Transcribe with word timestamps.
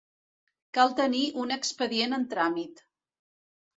Cal 0.77 0.95
tenir 1.01 1.21
un 1.43 1.55
expedient 1.57 2.19
en 2.21 2.27
tràmit. 2.33 2.83